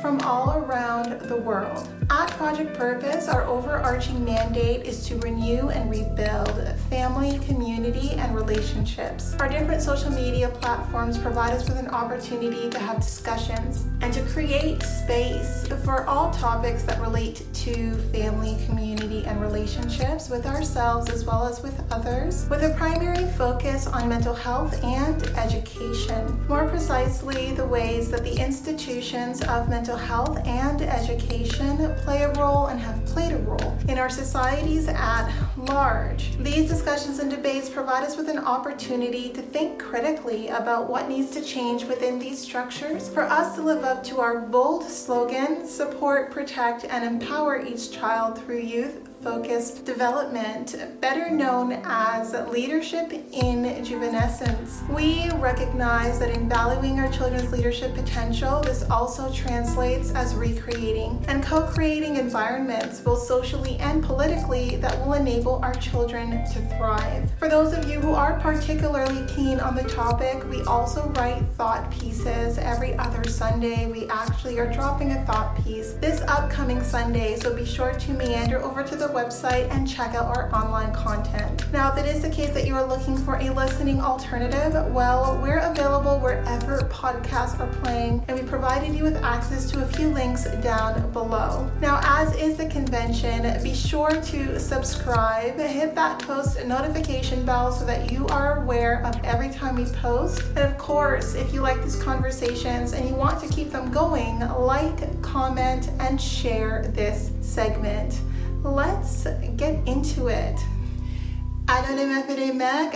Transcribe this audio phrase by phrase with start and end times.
[0.00, 1.88] from all around the world.
[2.10, 6.56] At Project Purpose, our overarching mandate is to renew and rebuild
[6.88, 9.34] family, community, and relationships.
[9.40, 14.22] Our different social media platforms provide us with an opportunity to have discussions and to
[14.26, 21.24] create space for all topics that relate to family, community, and relationships with ourselves as
[21.24, 26.46] well as with others, with a primary focus on mental health and education.
[26.48, 32.66] More precisely, the ways that the institutions of mental health and education play a role
[32.66, 36.36] and have played a role in our societies at large.
[36.38, 41.30] These discussions and debates provide us with an opportunity to think critically about what needs
[41.32, 46.30] to change within these structures for us to live up to our bold slogan support,
[46.30, 54.88] protect, and empower each child through youth focused development, better known as leadership in juvenescence.
[54.88, 61.42] We recognize that in valuing our children's leadership potential, this also translates as recreating and
[61.42, 67.30] co creating environments, both socially and politically, that will enable our children to thrive.
[67.38, 71.90] For those of you who are particularly keen on the topic, we also write thought
[71.90, 73.86] pieces every other Sunday.
[73.90, 78.62] We actually are dropping a thought piece this upcoming Sunday, so be sure to meander
[78.62, 81.64] over to the website and check out our online content.
[81.72, 85.38] Now, if it is the case that you are looking for a listening alternative, well,
[85.42, 90.08] we're available wherever podcasts are playing, and we provided you with access to a few
[90.08, 91.70] links down below.
[91.80, 97.84] Now, as is the convention, be sure to subscribe, hit that post notification bell so
[97.84, 100.42] that you are aware of every time we post.
[100.56, 104.40] And of course, if you like these conversations and you want to keep them going,
[104.40, 108.20] like, comment, and share this segment
[108.66, 110.58] let's get into it.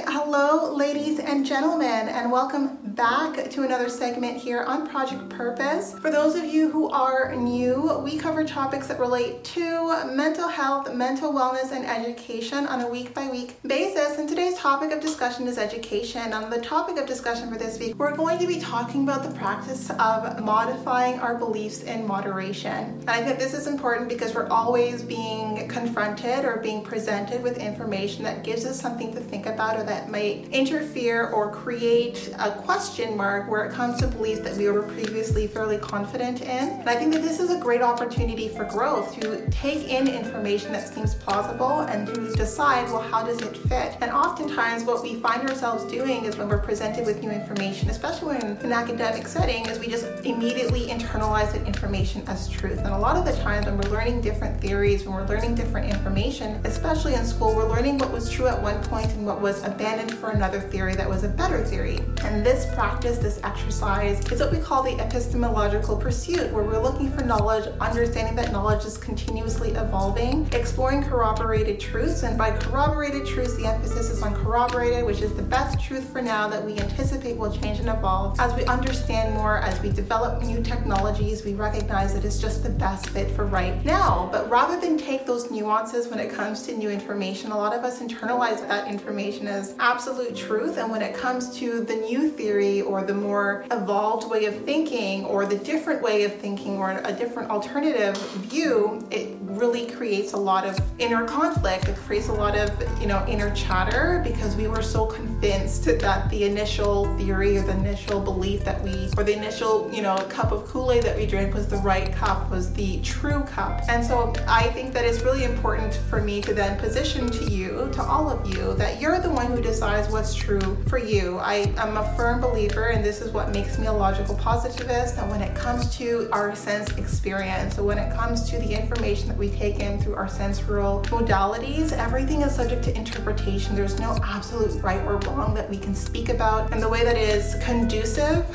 [0.07, 5.99] Hello, ladies and gentlemen, and welcome back to another segment here on Project Purpose.
[5.99, 10.95] For those of you who are new, we cover topics that relate to mental health,
[10.95, 14.19] mental wellness, and education on a week by week basis.
[14.19, 16.33] And today's topic of discussion is education.
[16.33, 19.35] On the topic of discussion for this week, we're going to be talking about the
[19.37, 22.99] practice of modifying our beliefs in moderation.
[23.01, 27.59] And I think this is important because we're always being confronted or being presented with
[27.59, 32.31] information that gives gives us something to think about or that might interfere or create
[32.41, 36.49] a question mark where it comes to beliefs that we were previously fairly confident in.
[36.49, 40.73] And I think that this is a great opportunity for growth to take in information
[40.73, 43.97] that seems plausible and to decide, well, how does it fit?
[44.03, 48.37] And oftentimes, what we find ourselves doing is when we're presented with new information, especially
[48.37, 52.79] in an academic setting, is we just immediately internalize that information as truth.
[52.81, 55.91] And a lot of the times, when we're learning different theories, when we're learning different
[55.91, 59.63] information, especially in school, we're learning what was true at one point and what was
[59.63, 62.01] abandoned for another theory that was a better theory.
[62.25, 67.13] And this practice, this exercise, is what we call the epistemological pursuit, where we're looking
[67.13, 72.25] for knowledge, understanding that knowledge is continuously evolving, exploring corroborated truths.
[72.25, 76.21] And by corroborated truths, the emphasis is on corroborated, which is the best truth for
[76.21, 78.39] now that we anticipate will change and evolve.
[78.41, 82.71] As we understand more, as we develop new technologies, we recognize that it's just the
[82.71, 84.29] best fit for right now.
[84.33, 87.85] But rather than take those nuances when it comes to new information, a lot of
[87.85, 90.79] us internalize internalize that information as absolute truth.
[90.79, 95.25] And when it comes to the new theory or the more evolved way of thinking
[95.25, 100.37] or the different way of thinking or a different alternative view, it really creates a
[100.37, 101.89] lot of inner conflict.
[101.89, 102.71] It creates a lot of,
[103.01, 107.73] you know, inner chatter because we were so convinced that the initial theory or the
[107.73, 111.27] initial belief that we, or the initial, you know, cup of Kool Aid that we
[111.27, 113.83] drank was the right cup, was the true cup.
[113.89, 117.91] And so I think that it's really important for me to then position to you,
[117.93, 121.39] to all of you, that you're the one who decides what's true for you.
[121.39, 125.29] I am a firm believer, and this is what makes me a logical positivist, that
[125.29, 129.37] when it comes to our sense experience, so when it comes to the information that
[129.37, 133.75] we take in through our sensorial modalities, everything is subject to interpretation.
[133.75, 137.17] There's no absolute right or wrong that we can speak about, and the way that
[137.17, 138.47] is conducive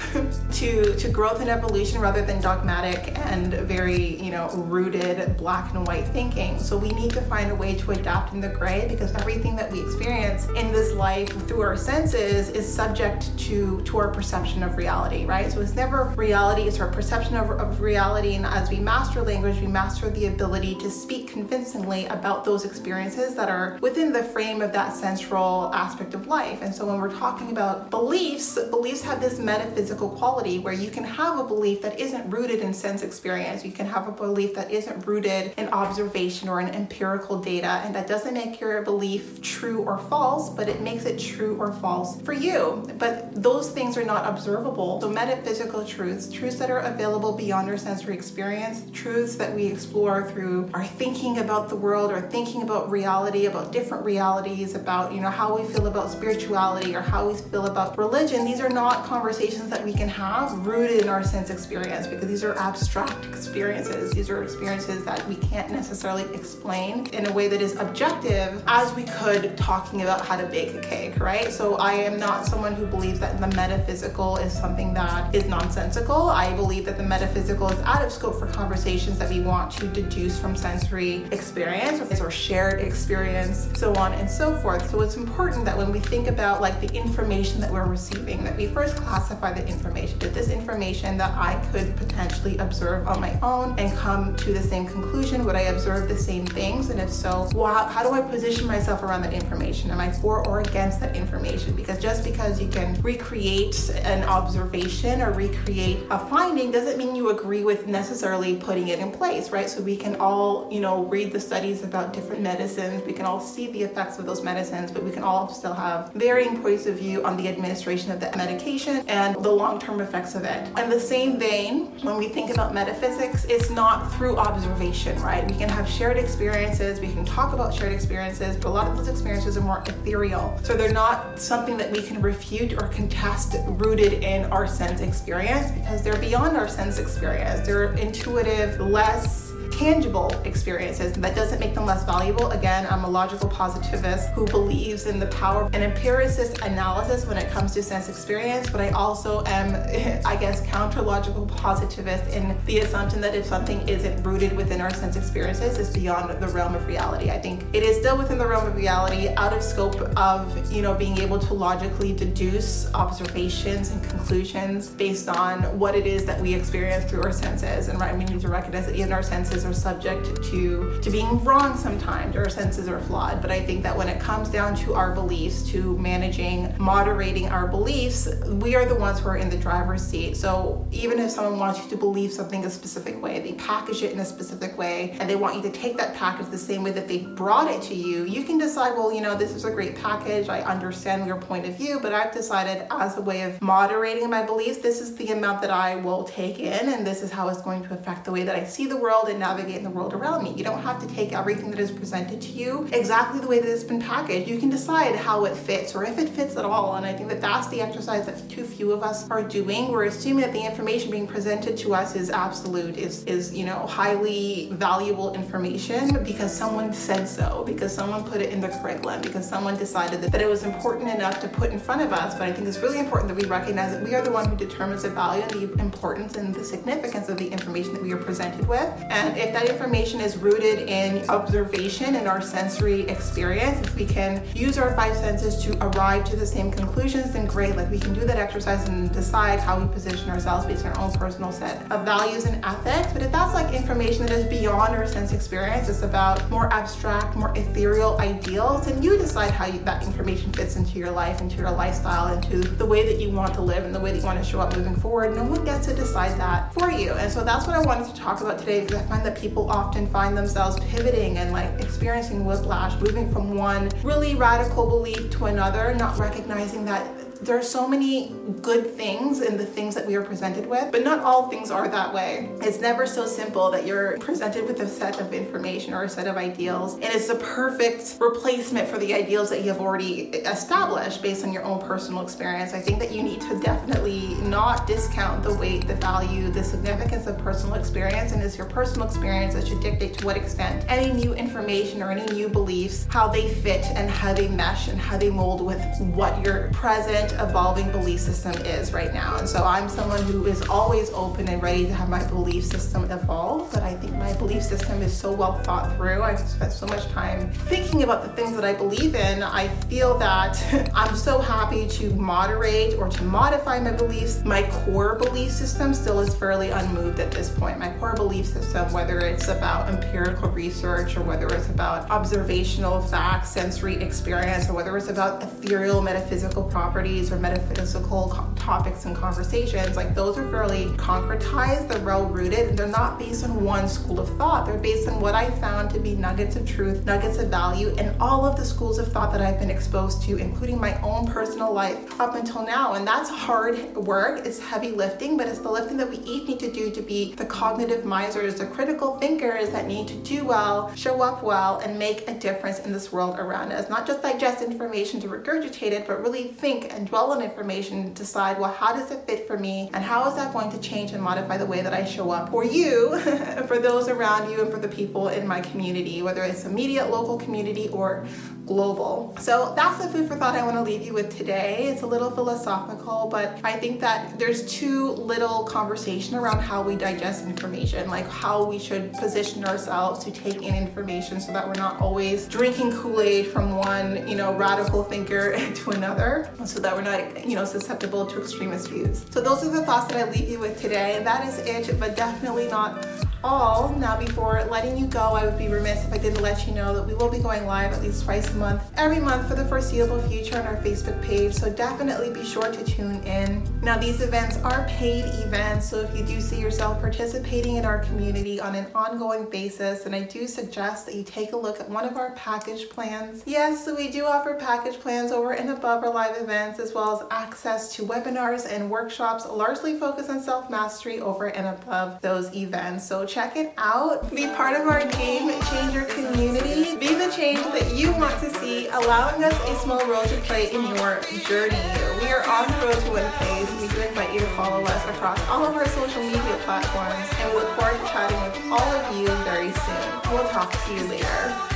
[0.54, 5.86] to to growth and evolution rather than dogmatic and very you know rooted black and
[5.86, 6.60] white thinking.
[6.60, 9.65] So we need to find a way to adapt in the gray because everything that
[9.72, 14.78] we experience in this life through our senses is subject to to our perception of
[14.78, 15.52] reality, right?
[15.52, 18.36] So it's never reality; it's our perception of, of reality.
[18.36, 23.36] And as we master language, we master the ability to speak convincingly about those experiences
[23.36, 26.62] that are within the frame of that central aspect of life.
[26.62, 31.04] And so when we're talking about beliefs, beliefs have this metaphysical quality where you can
[31.04, 33.66] have a belief that isn't rooted in sense experience.
[33.66, 37.94] You can have a belief that isn't rooted in observation or in empirical data, and
[37.96, 42.22] that doesn't make your belief true or false, but it makes it true or false
[42.22, 42.84] for you.
[42.98, 45.02] But those things are not observable.
[45.02, 50.30] So metaphysical truths, truths that are available beyond our sensory experience, truths that we explore
[50.30, 55.22] through our thinking about the world or thinking about reality, about different realities, about you
[55.22, 58.46] know how we feel about spirituality or how we feel about religion.
[58.46, 62.44] These are not conversations that we can have rooted in our sense experience because these
[62.44, 64.12] are abstract experiences.
[64.12, 68.94] These are experiences that we can't necessarily explain in a way that is objective as
[68.94, 71.52] we could talking about how to bake a cake, right?
[71.52, 76.30] So I am not someone who believes that the metaphysical is something that is nonsensical.
[76.30, 79.88] I believe that the metaphysical is out of scope for conversations that we want to
[79.88, 84.90] deduce from sensory experience or shared experience, so on and so forth.
[84.90, 88.56] So it's important that when we think about like the information that we're receiving, that
[88.56, 90.22] we first classify the information.
[90.22, 94.62] Is this information that I could potentially observe on my own and come to the
[94.62, 95.46] same conclusion?
[95.46, 96.90] Would I observe the same things?
[96.90, 99.92] And if so, well, how do I position myself around that information?
[99.92, 101.76] Am I for or against that information?
[101.76, 107.30] Because just because you can recreate an observation or recreate a finding doesn't mean you
[107.30, 109.70] agree with necessarily putting it in place, right?
[109.70, 113.04] So we can all, you know, read the studies about different medicines.
[113.06, 116.12] We can all see the effects of those medicines, but we can all still have
[116.14, 120.44] varying points of view on the administration of the medication and the long-term effects of
[120.44, 120.68] it.
[120.78, 125.50] In the same vein, when we think about metaphysics, it's not through observation, right?
[125.50, 128.98] We can have shared experiences, we can talk about shared experiences, but a lot of
[128.98, 130.60] those experiences are more ethereal.
[130.64, 135.72] So they're not something that we can refute or contest rooted in our sense experience
[135.72, 137.66] because they're beyond our sense experience.
[137.66, 141.14] They're intuitive, less tangible experiences.
[141.14, 142.52] That doesn't make them less valuable.
[142.52, 147.38] Again, I'm a logical positivist who believes in the power of an empiricist analysis when
[147.38, 149.76] it comes to sense experience, but I also am,
[150.26, 154.94] I guess, counter logical positivist in the assumption that if something isn't rooted within our
[154.94, 157.30] sense experiences, it's beyond the realm of reality.
[157.30, 160.82] I think it is still within the realm of reality, out of scope of, you
[160.82, 166.40] know, being able to logically deduce observations and conclusions based on what it is that
[166.42, 167.88] we experience through our senses.
[167.88, 171.42] And right, we need to recognize that even our senses are subject to to being
[171.44, 173.42] wrong sometimes our senses are flawed.
[173.42, 177.68] But i think that when it comes down to our beliefs to managing moderating our
[177.68, 180.36] beliefs we are the ones who are in the driver's seat.
[180.36, 184.12] So even if someone wants you to believe something a specific way they package it
[184.12, 186.92] in a specific way and they want you to take that package the same way
[186.92, 189.72] that they brought it to you you can decide well you know this is a
[189.72, 190.50] great package.
[190.50, 194.44] I understand your point of view but i've decided as a way of moderating my
[194.44, 197.62] beliefs this is the amount that i will take in and this is how it's
[197.62, 200.14] going to affect the way that i see the world and navigate in the world
[200.14, 200.52] around me.
[200.60, 203.70] You don't have to take everything that is presented to you exactly the way that
[203.76, 204.48] it's been packaged.
[204.50, 206.96] You can decide how it fits or if it fits at all.
[206.96, 209.92] And I think that that's the exercise that too few of us are doing.
[209.92, 213.86] We're assuming that the information being presented to us is absolute, is, is you know,
[213.86, 219.48] highly valuable information because someone said so, because someone put it in the curriculum, because
[219.48, 222.34] someone decided that, that it was important enough to put in front of us.
[222.34, 224.56] But I think it's really important that we recognize that we are the one who
[224.56, 228.24] determines the value and the importance and the significance of the information that we are
[228.30, 228.90] presented with.
[229.10, 234.44] And if that information is rooted in observation and our sensory experience, if we can
[234.56, 237.76] use our five senses to arrive to the same conclusions, then great.
[237.76, 241.06] Like we can do that exercise and decide how we position ourselves based on our
[241.06, 243.12] own personal set of values and ethics.
[243.14, 247.36] But if that's like information that is beyond our sense experience, it's about more abstract,
[247.36, 251.58] more ethereal ideals, then you decide how you, that information fits into your life, into
[251.58, 254.26] your lifestyle, into the way that you want to live and the way that you
[254.26, 255.36] want to show up moving forward.
[255.36, 257.12] No one gets to decide that for you.
[257.14, 259.70] And so that's what I wanted to talk about today because I find that people
[259.70, 265.46] often find themselves pivoting and like experiencing whiplash, moving from one really radical belief to
[265.46, 267.06] another, not recognizing that
[267.42, 271.04] there are so many good things in the things that we are presented with, but
[271.04, 272.50] not all things are that way.
[272.62, 276.28] It's never so simple that you're presented with a set of information or a set
[276.28, 281.22] of ideals, and it's the perfect replacement for the ideals that you have already established
[281.22, 282.74] based on your own personal experience.
[282.74, 287.28] I think that you need to definitely not discount the weight, the value, the significance
[287.28, 291.12] of personal experience, and it's your personal experience that should dictate to what extent any
[291.12, 295.18] new information or any new beliefs, how they fit and how they mesh and how
[295.18, 299.38] they mold with what your present evolving belief system is right now.
[299.38, 303.10] And so I'm someone who is always open and ready to have my belief system
[303.12, 306.24] evolve, but I think my belief system is so well thought through.
[306.24, 309.44] I've spent so much time thinking about the things that I believe in.
[309.44, 314.44] I feel that I'm so happy to moderate or to modify my beliefs.
[314.44, 317.80] My core belief system still is fairly unmoved at this point.
[317.80, 323.50] My core belief system, whether it's about empirical research or whether it's about observational facts,
[323.50, 330.14] sensory experience, or whether it's about ethereal metaphysical properties or metaphysical topics and conversations, like
[330.14, 334.36] those are fairly concretized, they're well rooted, and they're not based on one school of
[334.38, 334.66] thought.
[334.66, 338.16] They're based on what I found to be nuggets of truth, nuggets of value, and
[338.20, 341.72] all of the schools of thought that I've been exposed to, including my own personal
[341.72, 342.94] life up until now.
[342.94, 346.60] And that's hard work, it's heavy lifting, but it's the lifting that we each need
[346.60, 350.94] to do to be the cognitive misers, the critical thinkers that need to do well,
[350.96, 353.90] show up well, and make a difference in this world around us.
[353.90, 358.16] Not just digest information to regurgitate it, but really think and dwell on information and
[358.16, 359.90] decide, well, how does it fit for me?
[359.94, 362.50] And how is that going to change and modify the way that I show up
[362.50, 363.20] for you,
[363.68, 367.38] for those around you, and for the people in my community, whether it's immediate local
[367.38, 368.26] community or
[368.66, 369.36] global.
[369.40, 371.88] So that's the food for thought I want to leave you with today.
[371.88, 376.96] It's a little philosophical, but I think that there's too little conversation around how we
[376.96, 381.74] digest information, like how we should position ourselves to take in information so that we're
[381.74, 387.02] not always drinking Kool-Aid from one, you know, radical thinker to another, so that we're
[387.02, 389.26] not, you know, susceptible to extremist views.
[389.30, 391.22] So those are the thoughts that I leave you with today.
[391.24, 393.06] That is it, but definitely not
[393.46, 393.96] all.
[394.00, 396.96] Now, before letting you go, I would be remiss if I didn't let you know
[396.96, 399.64] that we will be going live at least twice a month, every month for the
[399.66, 401.54] foreseeable future on our Facebook page.
[401.54, 403.64] So definitely be sure to tune in.
[403.84, 408.00] Now, these events are paid events, so if you do see yourself participating in our
[408.00, 411.88] community on an ongoing basis, then I do suggest that you take a look at
[411.88, 413.44] one of our package plans.
[413.46, 417.16] Yes, so we do offer package plans over and above our live events, as well
[417.16, 422.52] as access to webinars and workshops largely focused on self mastery over and above those
[422.56, 423.08] events.
[423.08, 424.34] So check it out.
[424.34, 426.96] Be part of our game changer community.
[426.96, 430.72] Be the change that you want to see, allowing us a small role to play
[430.72, 431.76] in your journey.
[432.22, 435.06] We are on the road to 1K, so we do invite you to follow us
[435.10, 438.80] across all of our social media platforms, and we look forward to chatting with all
[438.80, 440.32] of you very soon.
[440.32, 441.75] We'll talk to you later.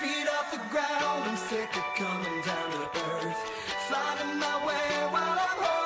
[0.00, 3.36] Feet off the ground, I'm sick of coming down to earth.
[3.90, 5.79] Finding my way while I'm home.